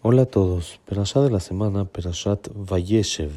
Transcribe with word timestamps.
Hola 0.00 0.22
a 0.22 0.26
todos, 0.26 0.78
Perashá 0.86 1.20
de 1.22 1.30
la 1.30 1.40
semana, 1.40 1.84
Perashat 1.84 2.50
Vayeshev. 2.54 3.32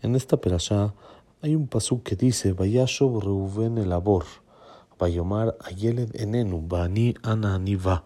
En 0.00 0.16
esta 0.16 0.38
Perashá 0.38 0.94
hay 1.42 1.54
un 1.54 1.68
pasú 1.68 2.02
que 2.02 2.16
dice, 2.16 2.54
Vayashov 2.54 3.20
Reuven 3.20 3.76
el 3.76 3.92
Abor, 3.92 4.24
Vayomar 4.98 5.58
Ayeled 5.60 6.18
Enenu, 6.18 6.66
Bani 6.66 7.14
Ana 7.22 7.56
Aniva. 7.56 8.04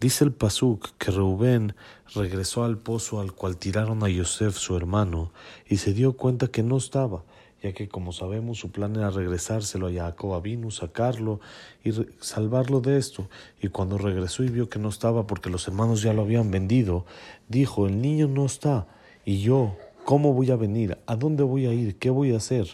Dice 0.00 0.24
el 0.24 0.32
pasuk 0.32 0.92
que 0.96 1.10
Reuben 1.10 1.74
regresó 2.14 2.64
al 2.64 2.78
pozo 2.78 3.20
al 3.20 3.34
cual 3.34 3.58
tiraron 3.58 4.02
a 4.02 4.08
Yosef 4.08 4.56
su 4.56 4.74
hermano 4.74 5.30
y 5.68 5.76
se 5.76 5.92
dio 5.92 6.14
cuenta 6.14 6.46
que 6.46 6.62
no 6.62 6.78
estaba 6.78 7.24
ya 7.62 7.72
que 7.72 7.88
como 7.88 8.12
sabemos 8.12 8.58
su 8.58 8.70
plan 8.70 8.96
era 8.96 9.10
regresárselo 9.10 9.88
a 9.88 9.92
Jacob 9.92 10.40
vino, 10.42 10.70
sacarlo 10.70 11.40
y 11.84 11.92
salvarlo 12.20 12.80
de 12.80 12.96
esto. 12.96 13.28
Y 13.60 13.68
cuando 13.68 13.98
regresó 13.98 14.44
y 14.44 14.48
vio 14.48 14.68
que 14.68 14.78
no 14.78 14.88
estaba 14.88 15.26
porque 15.26 15.50
los 15.50 15.68
hermanos 15.68 16.02
ya 16.02 16.12
lo 16.12 16.22
habían 16.22 16.50
vendido, 16.50 17.04
dijo, 17.48 17.86
el 17.86 18.00
niño 18.00 18.28
no 18.28 18.46
está, 18.46 18.86
y 19.24 19.40
yo, 19.40 19.76
¿cómo 20.04 20.32
voy 20.32 20.50
a 20.50 20.56
venir? 20.56 20.98
¿A 21.06 21.16
dónde 21.16 21.42
voy 21.42 21.66
a 21.66 21.72
ir? 21.72 21.96
¿Qué 21.96 22.10
voy 22.10 22.32
a 22.32 22.38
hacer? 22.38 22.66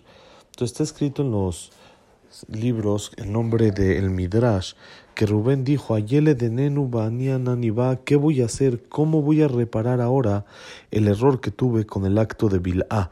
Entonces 0.50 0.72
está 0.72 0.82
escrito 0.84 1.22
en 1.22 1.32
los 1.32 1.72
libros 2.48 3.12
el 3.16 3.32
nombre 3.32 3.70
de 3.70 3.98
el 3.98 4.10
Midrash 4.10 4.74
que 5.14 5.24
Rubén 5.24 5.64
dijo 5.64 5.94
Ayele 5.94 6.34
de 6.34 6.50
Nenu 6.50 6.90
Naniba, 6.90 7.96
¿qué 8.04 8.16
voy 8.16 8.42
a 8.42 8.44
hacer? 8.44 8.86
¿Cómo 8.88 9.22
voy 9.22 9.40
a 9.40 9.48
reparar 9.48 10.02
ahora 10.02 10.44
el 10.90 11.08
error 11.08 11.40
que 11.40 11.50
tuve 11.50 11.86
con 11.86 12.04
el 12.04 12.18
acto 12.18 12.50
de 12.50 12.58
Bil'a? 12.58 13.10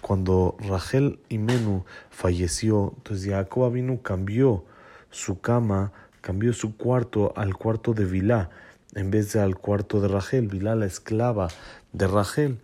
Cuando 0.00 0.56
Rachel 0.60 1.18
Menú 1.30 1.84
falleció, 2.10 2.94
entonces 2.96 3.30
Jacob 3.30 3.64
Avinu 3.64 4.00
cambió 4.02 4.64
su 5.10 5.40
cama, 5.40 5.92
cambió 6.20 6.52
su 6.52 6.76
cuarto 6.76 7.32
al 7.36 7.56
cuarto 7.56 7.94
de 7.94 8.04
Vilá, 8.04 8.50
en 8.94 9.10
vez 9.10 9.32
de 9.32 9.40
al 9.40 9.56
cuarto 9.56 10.00
de 10.00 10.08
Rachel, 10.08 10.48
Vilá 10.48 10.74
la 10.74 10.86
esclava 10.86 11.48
de 11.92 12.06
Rachel. 12.06 12.60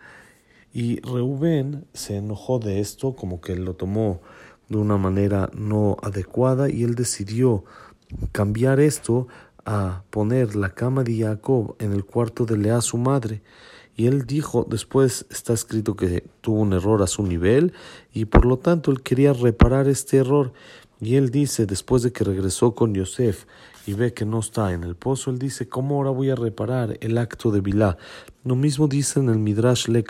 Y 0.73 1.01
Reuben 1.01 1.85
se 1.93 2.17
enojó 2.17 2.59
de 2.59 2.81
esto, 2.81 3.15
como 3.15 3.41
que 3.41 3.57
lo 3.57 3.75
tomó 3.75 4.21
de 4.69 4.79
una 4.79 4.97
manera 4.97 5.51
no 5.55 5.97
adecuada, 6.03 6.69
y 6.69 6.83
él 6.83 6.95
decidió 6.95 7.65
cambiar 8.33 8.81
esto 8.81 9.29
a 9.65 10.03
poner 10.11 10.57
la 10.57 10.71
cama 10.71 11.05
de 11.05 11.19
Jacob 11.19 11.77
en 11.79 11.93
el 11.93 12.05
cuarto 12.05 12.45
de 12.45 12.59
Lea, 12.59 12.81
su 12.81 12.99
madre. 12.99 13.43
Y 13.97 14.07
él 14.07 14.27
dijo, 14.27 14.67
después 14.69 15.27
está 15.31 15.53
escrito 15.53 15.95
que 15.95 16.25
tuvo 16.41 16.61
un 16.61 16.73
error 16.73 17.03
a 17.03 17.07
su 17.07 17.23
nivel 17.23 17.73
y 18.13 18.25
por 18.25 18.45
lo 18.45 18.59
tanto 18.59 18.91
él 18.91 19.03
quería 19.03 19.33
reparar 19.33 19.89
este 19.89 20.17
error. 20.17 20.53
Y 21.01 21.17
él 21.17 21.31
dice, 21.31 21.67
después 21.67 22.03
de 22.03 22.13
que 22.13 22.25
regresó 22.25 22.75
con 22.75 22.95
Yosef 22.95 23.45
y 23.87 23.93
ve 23.95 24.13
que 24.13 24.25
no 24.25 24.41
está 24.41 24.73
en 24.73 24.83
el 24.83 24.97
pozo, 24.97 25.31
él 25.31 25.39
dice, 25.39 25.69
¿cómo 25.69 25.97
ahora 25.97 26.11
voy 26.11 26.31
a 26.31 26.35
reparar 26.35 26.97
el 27.01 27.19
acto 27.19 27.51
de 27.51 27.61
Bilá? 27.61 27.99
Lo 28.43 28.57
mismo 28.57 28.89
dice 28.89 29.21
en 29.21 29.29
el 29.29 29.39
Midrash 29.39 29.89
Le 29.89 30.05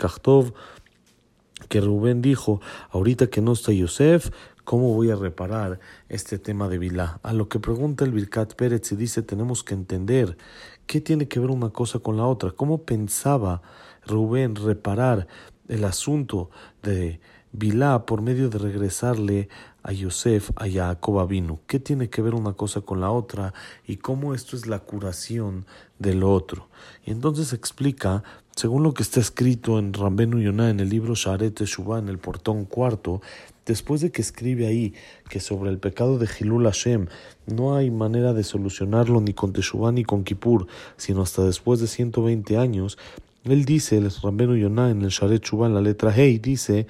que 1.69 1.81
Rubén 1.81 2.21
dijo, 2.21 2.61
ahorita 2.91 3.27
que 3.27 3.41
no 3.41 3.53
está 3.53 3.71
Yosef, 3.71 4.29
¿cómo 4.65 4.93
voy 4.93 5.11
a 5.11 5.15
reparar 5.15 5.79
este 6.09 6.37
tema 6.37 6.67
de 6.67 6.77
Bilá? 6.77 7.19
A 7.23 7.31
lo 7.31 7.47
que 7.47 7.59
pregunta 7.59 8.03
el 8.03 8.11
Birkat 8.11 8.55
Pérez 8.55 8.91
y 8.91 8.97
dice, 8.97 9.21
tenemos 9.21 9.63
que 9.63 9.75
entender 9.75 10.37
qué 10.85 10.99
tiene 10.99 11.29
que 11.29 11.39
ver 11.39 11.51
una 11.51 11.69
cosa 11.69 11.99
con 11.99 12.17
la 12.17 12.25
otra. 12.25 12.51
¿Cómo 12.51 12.83
pensaba 12.83 13.61
Rubén 14.05 14.55
reparar 14.55 15.27
el 15.69 15.85
asunto 15.85 16.49
de 16.83 17.21
Bilá 17.51 18.05
por 18.05 18.21
medio 18.21 18.49
de 18.49 18.57
regresarle 18.57 19.47
a 19.81 19.91
Yosef, 19.91 20.49
a 20.55 20.67
Jacob 20.69 21.27
vino. 21.27 21.59
¿Qué 21.67 21.79
tiene 21.79 22.09
que 22.09 22.21
ver 22.21 22.33
una 22.33 22.53
cosa 22.53 22.81
con 22.81 22.99
la 22.99 23.11
otra 23.11 23.53
y 23.85 23.97
cómo 23.97 24.33
esto 24.33 24.55
es 24.55 24.67
la 24.67 24.79
curación 24.79 25.65
del 25.99 26.23
otro? 26.23 26.67
Y 27.05 27.11
entonces 27.11 27.53
explica, 27.53 28.23
según 28.55 28.83
lo 28.83 28.93
que 28.93 29.03
está 29.03 29.19
escrito 29.19 29.79
en 29.79 29.91
Rambenu 29.91 30.39
Yonah 30.39 30.69
en 30.69 30.79
el 30.79 30.87
libro 30.87 31.13
Sharet 31.13 31.55
Teshuvah 31.55 31.99
en 31.99 32.07
el 32.07 32.19
portón 32.19 32.63
cuarto, 32.63 33.21
después 33.65 33.99
de 33.99 34.11
que 34.11 34.21
escribe 34.21 34.65
ahí 34.65 34.93
que 35.29 35.41
sobre 35.41 35.69
el 35.69 35.77
pecado 35.77 36.17
de 36.17 36.29
Hilul 36.39 36.63
Hashem 36.63 37.07
no 37.47 37.75
hay 37.75 37.91
manera 37.91 38.33
de 38.33 38.43
solucionarlo 38.43 39.19
ni 39.19 39.33
con 39.33 39.51
Teshuvah 39.51 39.91
ni 39.91 40.05
con 40.05 40.23
Kippur, 40.23 40.67
sino 40.95 41.21
hasta 41.21 41.43
después 41.43 41.81
de 41.81 41.87
120 41.87 42.57
años, 42.57 42.97
él 43.43 43.65
dice, 43.65 43.97
el 43.97 44.09
Rambenu 44.09 44.55
Yonah 44.55 44.89
en 44.89 45.01
el 45.01 45.09
Sharet 45.09 45.41
Teshuvah 45.41 45.67
en 45.67 45.73
la 45.73 45.81
letra 45.81 46.13
Hey, 46.15 46.39
dice 46.39 46.87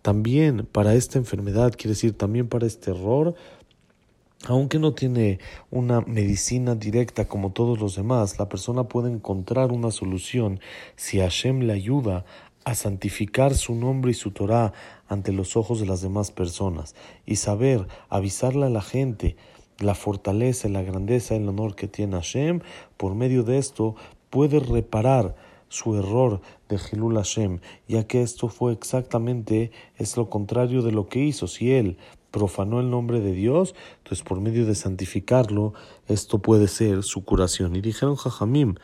también 0.00 0.66
para 0.70 0.94
esta 0.94 1.18
enfermedad, 1.18 1.74
quiere 1.76 1.90
decir 1.90 2.14
también 2.14 2.48
para 2.48 2.66
este 2.66 2.90
error, 2.90 3.34
aunque 4.48 4.78
no 4.78 4.92
tiene 4.92 5.38
una 5.70 6.00
medicina 6.00 6.74
directa 6.74 7.28
como 7.28 7.52
todos 7.52 7.78
los 7.78 7.94
demás, 7.94 8.38
la 8.38 8.48
persona 8.48 8.84
puede 8.84 9.10
encontrar 9.10 9.70
una 9.70 9.90
solución 9.90 10.60
si 10.96 11.20
Hashem 11.20 11.60
le 11.60 11.72
ayuda 11.72 12.24
a 12.64 12.74
santificar 12.74 13.54
su 13.54 13.74
nombre 13.74 14.12
y 14.12 14.14
su 14.14 14.30
Torah 14.30 14.72
ante 15.08 15.32
los 15.32 15.56
ojos 15.56 15.80
de 15.80 15.86
las 15.86 16.00
demás 16.00 16.30
personas 16.30 16.94
y 17.26 17.36
saber 17.36 17.86
avisarle 18.08 18.66
a 18.66 18.70
la 18.70 18.82
gente 18.82 19.36
la 19.78 19.94
fortaleza, 19.94 20.68
la 20.68 20.82
grandeza, 20.82 21.34
el 21.34 21.48
honor 21.48 21.74
que 21.74 21.88
tiene 21.88 22.16
Hashem, 22.16 22.60
por 22.96 23.14
medio 23.14 23.42
de 23.42 23.58
esto 23.58 23.96
puede 24.30 24.60
reparar 24.60 25.34
su 25.68 25.96
error 25.96 26.40
de 26.68 26.78
Hilul 26.78 27.16
Hashem, 27.16 27.60
ya 27.88 28.06
que 28.06 28.22
esto 28.22 28.48
fue 28.48 28.72
exactamente 28.72 29.70
es 29.96 30.16
lo 30.16 30.28
contrario 30.28 30.82
de 30.82 30.92
lo 30.92 31.08
que 31.08 31.20
hizo. 31.20 31.46
Si 31.46 31.72
él 31.72 31.96
profanó 32.32 32.80
el 32.80 32.90
nombre 32.90 33.20
de 33.20 33.32
Dios, 33.32 33.76
entonces 33.98 34.24
por 34.24 34.40
medio 34.40 34.66
de 34.66 34.74
santificarlo, 34.74 35.74
esto 36.08 36.40
puede 36.40 36.66
ser 36.66 37.04
su 37.04 37.24
curación. 37.24 37.76
Y 37.76 37.80
dijeron 37.80 38.16
Jajamim, 38.16 38.74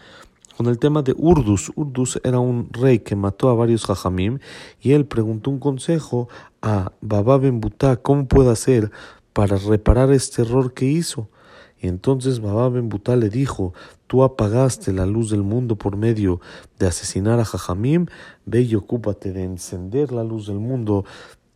con 0.59 0.67
el 0.67 0.81
tema 0.81 1.03
de 1.03 1.15
Urdus. 1.17 1.71
Urdus 1.77 2.21
era 2.25 2.41
un 2.41 2.69
rey 2.73 2.99
que 2.99 3.15
mató 3.15 3.49
a 3.49 3.55
varios 3.55 3.87
Jajamim 3.87 4.41
y 4.81 4.91
él 4.91 5.07
preguntó 5.07 5.51
un 5.51 5.61
consejo 5.61 6.29
a 6.63 6.91
Baba 7.01 7.39
Ben 7.39 7.61
cómo 8.03 8.27
puede 8.27 8.51
hacer 8.51 8.91
para 9.33 9.57
reparar 9.57 10.11
este 10.11 10.43
error 10.43 10.75
que 10.75 10.87
hizo. 10.87 11.29
Y 11.81 11.87
entonces 11.87 12.41
Baba 12.41 12.69
Ben 12.71 12.91
le 13.21 13.29
dijo, 13.29 13.73
tú 14.09 14.25
apagaste 14.25 14.93
la 14.93 15.07
luz 15.07 15.31
del 15.31 15.45
mundo 15.45 15.77
por 15.77 15.97
medio 15.97 16.41
de 16.81 16.89
asesinar 16.89 17.39
a 17.39 17.45
Jajamim, 17.45 18.07
ve 18.45 18.63
y 18.63 18.75
ocúpate 18.75 19.33
de 19.33 19.45
encender 19.45 20.11
la 20.11 20.25
luz 20.25 20.49
del 20.49 20.59
mundo 20.59 21.05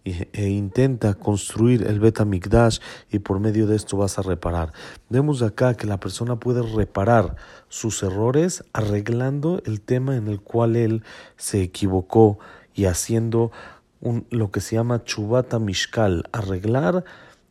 e 0.04 0.48
intenta 0.48 1.14
construir 1.14 1.86
el 1.86 2.00
beta 2.00 2.24
Mikdash 2.24 2.78
y 3.10 3.20
por 3.20 3.40
medio 3.40 3.66
de 3.66 3.76
esto 3.76 3.96
vas 3.96 4.18
a 4.18 4.22
reparar. 4.22 4.72
Vemos 5.08 5.42
acá 5.42 5.74
que 5.74 5.86
la 5.86 6.00
persona 6.00 6.36
puede 6.36 6.62
reparar 6.62 7.36
sus 7.68 8.02
errores 8.02 8.64
arreglando 8.72 9.62
el 9.64 9.80
tema 9.80 10.16
en 10.16 10.28
el 10.28 10.40
cual 10.40 10.76
él 10.76 11.04
se 11.36 11.62
equivocó 11.62 12.38
y 12.74 12.86
haciendo 12.86 13.52
un, 14.00 14.26
lo 14.30 14.50
que 14.50 14.60
se 14.60 14.76
llama 14.76 15.04
chubata 15.04 15.58
mishkal, 15.58 16.24
arreglar 16.32 17.04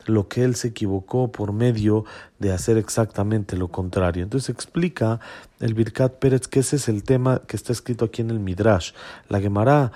lo 0.05 0.27
que 0.27 0.43
él 0.43 0.55
se 0.55 0.69
equivocó 0.69 1.31
por 1.31 1.53
medio 1.53 2.05
de 2.39 2.51
hacer 2.51 2.77
exactamente 2.77 3.55
lo 3.55 3.69
contrario. 3.69 4.23
Entonces 4.23 4.49
explica 4.49 5.19
el 5.59 5.73
Birkat 5.73 6.13
Pérez 6.15 6.47
que 6.47 6.59
ese 6.59 6.77
es 6.77 6.89
el 6.89 7.03
tema 7.03 7.41
que 7.47 7.55
está 7.55 7.71
escrito 7.71 8.05
aquí 8.05 8.21
en 8.21 8.31
el 8.31 8.39
Midrash. 8.39 8.93
La 9.29 9.39
Gemara 9.39 9.91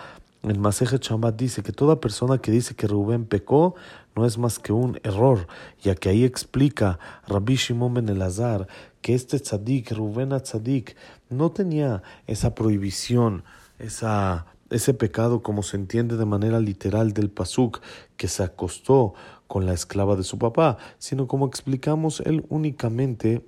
el 0.50 0.59
Maseje 0.59 1.00
Chambat 1.00 1.35
dice 1.35 1.63
que 1.63 1.72
toda 1.72 2.00
persona 2.00 2.38
que 2.38 2.51
dice 2.51 2.75
que 2.75 2.88
Rubén 2.88 3.25
pecó 3.25 3.75
no 4.16 4.25
es 4.25 4.38
más 4.38 4.59
que 4.59 4.73
un 4.73 5.00
error, 5.03 5.47
ya 5.81 5.95
que 5.95 6.09
ahí 6.09 6.23
explica 6.23 7.00
Rabbi 7.28 7.56
Shimon 7.56 7.94
ben 7.95 8.09
Elazar 8.09 8.67
que 9.01 9.13
este 9.13 9.39
tzadik, 9.39 9.91
Rubén 9.91 10.29
tzadik, 10.29 10.95
no 11.29 11.51
tenía 11.51 12.01
esa 12.28 12.55
prohibición, 12.55 13.44
esa 13.79 14.47
ese 14.69 14.94
pecado 14.94 15.44
como 15.44 15.63
se 15.63 15.78
entiende 15.78 16.17
de 16.17 16.25
manera 16.25 16.59
literal 16.59 17.13
del 17.13 17.29
pasuk 17.29 17.81
que 18.17 18.28
se 18.28 18.44
acostó 18.44 19.13
con 19.47 19.66
la 19.66 19.73
esclava 19.73 20.16
de 20.16 20.23
su 20.23 20.39
papá, 20.39 20.78
sino 20.97 21.28
como 21.28 21.45
explicamos, 21.45 22.19
él 22.22 22.45
únicamente 22.50 23.45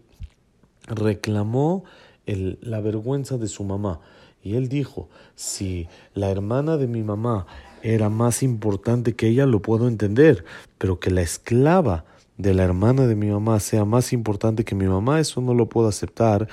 reclamó 0.85 1.83
la 2.25 2.81
vergüenza 2.81 3.37
de 3.37 3.47
su 3.47 3.63
mamá. 3.63 3.99
Y 4.43 4.55
él 4.55 4.69
dijo, 4.69 5.09
si 5.35 5.87
la 6.13 6.29
hermana 6.29 6.77
de 6.77 6.87
mi 6.87 7.03
mamá 7.03 7.47
era 7.81 8.09
más 8.09 8.43
importante 8.43 9.15
que 9.15 9.27
ella, 9.27 9.45
lo 9.45 9.61
puedo 9.61 9.87
entender, 9.87 10.45
pero 10.77 10.99
que 10.99 11.11
la 11.11 11.21
esclava 11.21 12.05
de 12.37 12.53
la 12.53 12.63
hermana 12.63 13.07
de 13.07 13.15
mi 13.15 13.27
mamá 13.27 13.59
sea 13.59 13.85
más 13.85 14.13
importante 14.13 14.63
que 14.63 14.75
mi 14.75 14.85
mamá, 14.85 15.19
eso 15.19 15.41
no 15.41 15.53
lo 15.53 15.67
puedo 15.67 15.87
aceptar. 15.87 16.47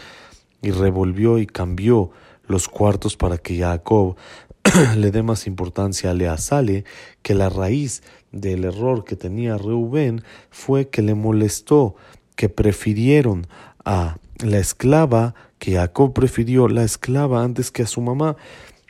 Y 0.62 0.70
revolvió 0.70 1.38
y 1.38 1.46
cambió 1.46 2.10
los 2.46 2.68
cuartos 2.68 3.16
para 3.16 3.36
que 3.38 3.58
Jacob 3.58 4.16
le 4.96 5.10
dé 5.10 5.22
más 5.22 5.46
importancia 5.46 6.10
a 6.10 6.14
Lea. 6.14 6.38
Sale 6.38 6.84
que 7.22 7.34
la 7.34 7.50
raíz 7.50 8.02
del 8.32 8.64
error 8.64 9.04
que 9.04 9.14
tenía 9.14 9.58
Reuben 9.58 10.22
fue 10.50 10.88
que 10.88 11.02
le 11.02 11.14
molestó 11.14 11.96
que 12.34 12.48
prefirieron 12.48 13.46
a 13.84 14.16
la 14.44 14.58
esclava, 14.58 15.34
que 15.58 15.72
Jacob 15.72 16.12
prefirió 16.12 16.68
la 16.68 16.84
esclava 16.84 17.42
antes 17.42 17.70
que 17.70 17.82
a 17.82 17.86
su 17.86 18.00
mamá. 18.00 18.36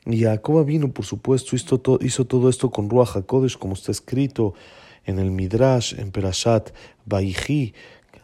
Y 0.06 0.22
Jacob 0.22 0.64
vino, 0.64 0.92
por 0.92 1.04
supuesto, 1.04 1.56
hizo, 1.56 1.78
todo, 1.78 1.98
hizo 2.02 2.26
todo 2.26 2.48
esto 2.48 2.70
con 2.70 2.90
Ruach 2.90 3.16
HaKodesh, 3.16 3.56
como 3.56 3.74
está 3.74 3.92
escrito 3.92 4.54
en 5.04 5.18
el 5.18 5.30
Midrash, 5.30 5.94
en 5.98 6.10
Perashat 6.10 6.70
Baihi, 7.06 7.74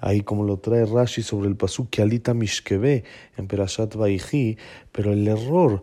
ahí 0.01 0.23
como 0.23 0.45
lo 0.45 0.59
trae 0.59 0.87
Rashi 0.87 1.23
sobre 1.23 1.49
el 1.49 1.57
pasuk 1.57 1.91
que 1.91 2.03
alita 2.03 2.35
mishkebe 2.35 3.05
en 3.37 3.47
Perashat 3.47 3.95
Vaihi, 3.95 4.57
pero 4.93 5.13
el 5.13 5.29
error 5.29 5.83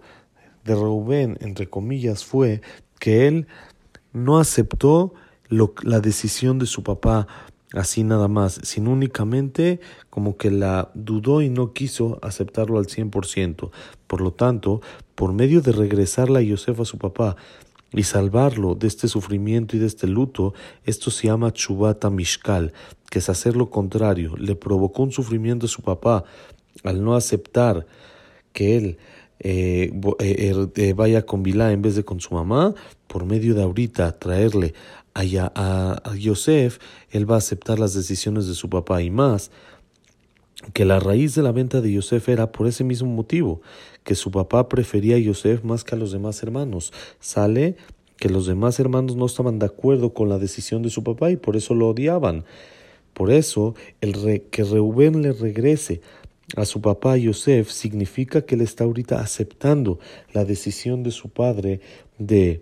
de 0.66 0.76
Reuben, 0.76 1.38
entre 1.40 1.70
comillas, 1.70 2.26
fue 2.26 2.62
que 3.00 3.28
él 3.28 3.48
no 4.12 4.40
aceptó 4.40 5.14
la 5.50 6.00
decisión 6.00 6.60
de 6.60 6.66
su 6.66 6.84
papá 6.84 7.28
así 7.74 8.04
nada 8.04 8.28
más, 8.28 8.60
sino 8.64 8.92
únicamente 8.92 9.80
como 10.10 10.38
que 10.38 10.52
la 10.52 10.92
dudó 10.94 11.42
y 11.42 11.50
no 11.50 11.74
quiso 11.74 12.20
aceptarlo 12.22 12.80
al 12.80 12.88
100%. 12.88 13.72
Por 14.08 14.22
lo 14.22 14.32
tanto, 14.32 14.82
por 15.16 15.34
medio 15.34 15.62
de 15.62 15.72
regresarla 15.72 16.40
a 16.40 16.44
Yosef 16.44 16.80
a 16.80 16.86
su 16.86 16.98
papá 16.98 17.36
y 17.92 18.04
salvarlo 18.04 18.76
de 18.76 18.88
este 18.88 19.08
sufrimiento 19.08 19.76
y 19.76 19.80
de 19.80 19.88
este 19.88 20.08
luto, 20.08 20.54
esto 20.84 21.12
se 21.12 21.28
llama 21.28 21.54
chubata 21.54 22.10
mishkal, 22.10 22.74
que 23.10 23.20
es 23.20 23.30
hacer 23.30 23.56
lo 23.56 23.70
contrario. 23.70 24.36
Le 24.38 24.56
provocó 24.56 25.04
un 25.04 25.12
sufrimiento 25.12 25.66
a 25.66 25.70
su 25.70 25.82
papá 25.82 26.24
al 26.84 27.04
no 27.04 27.16
aceptar 27.16 27.86
que 28.54 28.78
él 28.78 28.98
eh, 29.40 29.92
eh, 30.20 30.50
er, 30.50 30.70
eh, 30.76 30.94
vaya 30.94 31.26
con 31.26 31.44
Bilá 31.44 31.72
en 31.72 31.82
vez 31.82 31.96
de 31.96 32.04
con 32.04 32.20
su 32.20 32.34
mamá, 32.34 32.74
por 33.08 33.26
medio 33.26 33.54
de 33.54 33.64
ahorita 33.64 34.18
traerle 34.18 34.74
a, 35.18 35.52
a, 35.56 36.02
a 36.04 36.16
Yosef, 36.16 36.80
él 37.12 37.30
va 37.30 37.36
a 37.36 37.40
aceptar 37.40 37.80
las 37.80 37.94
decisiones 37.94 38.48
de 38.48 38.54
su 38.54 38.70
papá 38.70 39.02
y 39.02 39.10
más 39.10 39.52
que 40.74 40.86
la 40.86 41.00
raíz 41.00 41.36
de 41.36 41.44
la 41.44 41.52
venta 41.52 41.82
de 41.82 41.92
Yosef 41.92 42.30
era 42.30 42.52
por 42.52 42.68
ese 42.68 42.84
mismo 42.84 43.10
motivo, 43.10 43.62
que 44.04 44.16
su 44.16 44.32
papá 44.32 44.70
prefería 44.70 45.16
a 45.16 45.20
Yosef 45.20 45.64
más 45.64 45.84
que 45.84 45.96
a 45.96 45.98
los 45.98 46.12
demás 46.12 46.42
hermanos. 46.44 46.94
Sale 47.20 47.76
que 48.18 48.30
los 48.30 48.48
demás 48.48 48.80
hermanos 48.80 49.16
no 49.16 49.26
estaban 49.26 49.60
de 49.60 49.68
acuerdo 49.68 50.14
con 50.14 50.30
la 50.30 50.40
decisión 50.40 50.82
de 50.82 50.90
su 50.90 51.04
papá 51.04 51.30
y 51.32 51.38
por 51.38 51.56
eso 51.56 51.76
lo 51.76 51.90
odiaban. 51.90 52.46
Por 53.14 53.32
eso, 53.32 53.76
el 54.02 54.44
que 54.50 54.64
Reubén 54.64 55.22
le 55.22 55.34
regrese 55.34 56.02
a 56.56 56.66
su 56.66 56.82
papá 56.82 57.18
Yosef 57.18 57.70
significa 57.70 58.44
que 58.44 58.56
él 58.56 58.62
está 58.62 58.86
ahorita 58.86 59.20
aceptando 59.20 60.00
la 60.34 60.46
decisión 60.46 61.04
de 61.04 61.12
su 61.12 61.30
padre 61.30 61.82
de 62.18 62.62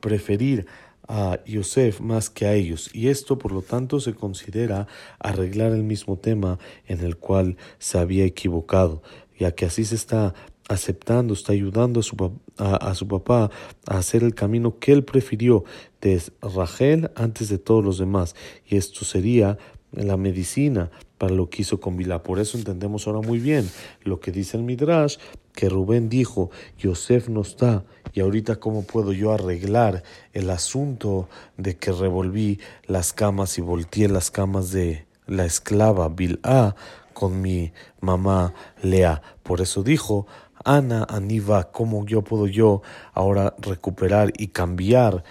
preferir 0.00 0.66
a 1.14 1.44
Yosef 1.44 2.00
más 2.00 2.30
que 2.30 2.46
a 2.46 2.54
ellos 2.54 2.88
y 2.94 3.08
esto 3.08 3.36
por 3.36 3.52
lo 3.52 3.60
tanto 3.60 4.00
se 4.00 4.14
considera 4.14 4.86
arreglar 5.18 5.72
el 5.72 5.82
mismo 5.82 6.16
tema 6.16 6.58
en 6.86 7.00
el 7.00 7.18
cual 7.18 7.58
se 7.78 7.98
había 7.98 8.24
equivocado 8.24 9.02
ya 9.38 9.52
que 9.52 9.66
así 9.66 9.84
se 9.84 9.94
está 9.94 10.32
aceptando, 10.70 11.34
está 11.34 11.52
ayudando 11.52 12.00
a 12.00 12.02
su, 12.02 12.32
a, 12.56 12.94
su 12.94 13.06
papá 13.08 13.50
a 13.86 13.98
hacer 13.98 14.22
el 14.22 14.34
camino 14.34 14.78
que 14.78 14.92
él 14.92 15.04
prefirió 15.04 15.64
de 16.00 16.22
Rachel 16.40 17.10
antes 17.14 17.50
de 17.50 17.58
todos 17.58 17.84
los 17.84 17.98
demás 17.98 18.34
y 18.66 18.76
esto 18.76 19.04
sería 19.04 19.58
la 19.92 20.16
medicina 20.16 20.90
para 21.18 21.34
lo 21.34 21.50
que 21.50 21.62
hizo 21.62 21.78
con 21.78 21.96
Bilá. 21.96 22.22
Por 22.22 22.40
eso 22.40 22.56
entendemos 22.56 23.06
ahora 23.06 23.20
muy 23.20 23.38
bien 23.38 23.68
lo 24.02 24.18
que 24.18 24.32
dice 24.32 24.56
el 24.56 24.62
Midrash, 24.62 25.18
que 25.54 25.68
Rubén 25.68 26.08
dijo, 26.08 26.50
Yosef 26.78 27.28
no 27.28 27.42
está, 27.42 27.84
y 28.12 28.20
ahorita 28.20 28.56
cómo 28.56 28.82
puedo 28.82 29.12
yo 29.12 29.32
arreglar 29.32 30.02
el 30.32 30.50
asunto 30.50 31.28
de 31.56 31.76
que 31.76 31.92
revolví 31.92 32.60
las 32.86 33.12
camas 33.12 33.58
y 33.58 33.60
volteé 33.60 34.08
las 34.08 34.30
camas 34.30 34.70
de 34.70 35.06
la 35.26 35.44
esclava 35.44 36.08
Bilá 36.08 36.74
con 37.14 37.40
mi 37.40 37.72
mamá 38.00 38.54
Lea. 38.82 39.22
Por 39.42 39.60
eso 39.60 39.82
dijo, 39.82 40.26
Ana, 40.64 41.06
Aniva, 41.08 41.70
¿cómo 41.72 42.06
yo 42.06 42.22
puedo 42.22 42.46
yo 42.46 42.82
ahora 43.12 43.54
recuperar 43.58 44.32
y 44.36 44.48
cambiar 44.48 45.24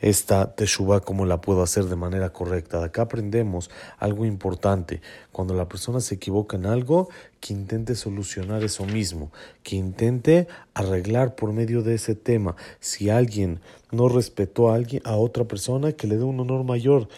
esta 0.00 0.54
teshuva 0.54 1.00
como 1.00 1.26
la 1.26 1.40
puedo 1.40 1.62
hacer 1.62 1.84
de 1.86 1.96
manera 1.96 2.32
correcta. 2.32 2.78
De 2.78 2.86
acá 2.86 3.02
aprendemos 3.02 3.70
algo 3.98 4.24
importante. 4.24 5.00
Cuando 5.32 5.54
la 5.54 5.68
persona 5.68 6.00
se 6.00 6.16
equivoca 6.16 6.56
en 6.56 6.66
algo, 6.66 7.08
que 7.40 7.52
intente 7.52 7.94
solucionar 7.94 8.64
eso 8.64 8.84
mismo, 8.84 9.30
que 9.62 9.76
intente 9.76 10.48
arreglar 10.74 11.34
por 11.34 11.52
medio 11.52 11.82
de 11.82 11.94
ese 11.94 12.14
tema. 12.14 12.56
Si 12.80 13.10
alguien 13.10 13.60
no 13.90 14.08
respetó 14.08 14.70
a 14.70 14.74
alguien, 14.74 15.02
a 15.04 15.16
otra 15.16 15.44
persona, 15.44 15.92
que 15.92 16.06
le 16.06 16.16
dé 16.16 16.24
un 16.24 16.40
honor 16.40 16.64
mayor 16.64 17.08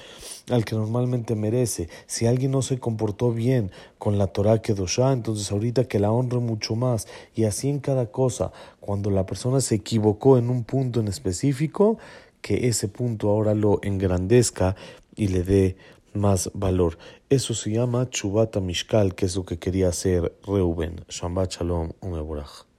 al 0.51 0.65
que 0.65 0.75
normalmente 0.75 1.35
merece. 1.35 1.89
Si 2.07 2.27
alguien 2.27 2.51
no 2.51 2.63
se 2.63 2.79
comportó 2.79 3.33
bien 3.33 3.71
con 3.99 4.19
la 4.19 4.27
Torah 4.27 4.61
Kedoshá, 4.61 5.13
entonces 5.13 5.51
ahorita 5.51 5.85
que 5.85 5.99
la 5.99 6.11
honre 6.11 6.39
mucho 6.39 6.75
más. 6.75 7.07
Y 7.35 7.45
así 7.45 7.69
en 7.69 7.81
cada 7.81 8.07
cosa, 8.07 8.53
cuando 8.81 9.11
la 9.11 9.27
persona 9.27 9.61
se 9.61 9.77
equivocó 9.77 10.39
en 10.39 10.51
un 10.51 10.65
punto 10.65 11.01
en 11.01 11.09
específico, 11.09 11.99
que 12.41 12.69
ese 12.69 12.89
punto 12.89 13.29
ahora 13.29 13.55
lo 13.55 13.81
engrandezca 13.83 14.77
y 15.17 15.29
le 15.29 15.43
dé 15.43 15.77
más 16.13 16.51
valor. 16.55 16.99
Eso 17.29 17.55
se 17.55 17.71
llama 17.71 18.11
chubata 18.11 18.61
mishkal, 18.61 19.15
que 19.15 19.27
es 19.27 19.37
lo 19.37 19.45
que 19.45 19.59
quería 19.59 19.89
hacer 19.89 20.37
Reuben. 20.47 21.05
Shabbat 21.09 21.53
shalom, 21.53 21.93
un 22.01 22.70